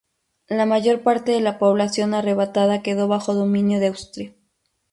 [0.49, 4.33] La mayor parte de la población arrebatada quedó bajo dominio de Austria.